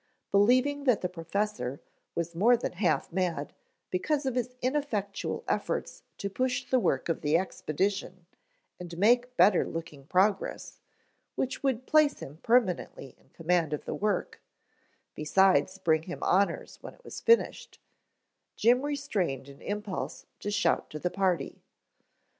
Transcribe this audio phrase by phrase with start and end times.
[0.31, 1.79] Believing that the professor
[2.15, 3.53] was more than half mad
[3.91, 8.25] because of his ineffectual efforts to push the work of the expedition
[8.79, 10.79] and make better looking progress
[11.35, 14.41] which would place him permanently in command of the work,
[15.13, 17.79] besides bring him honors when it was finished,
[18.55, 21.61] Jim restrained an impulse to shout to the party.